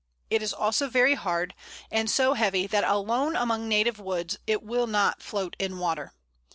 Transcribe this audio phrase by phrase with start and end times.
[0.31, 1.53] It is also very hard,
[1.91, 6.15] and so heavy that alone among native woods it will not float in water.